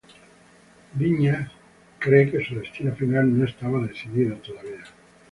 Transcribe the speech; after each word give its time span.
Viñas 0.95 1.51
cree 1.99 2.31
que 2.31 2.43
su 2.43 2.55
destino 2.55 2.95
final 2.95 3.37
no 3.37 3.45
estaba 3.45 3.85
decidido 3.85 4.35
todavía. 4.37 4.83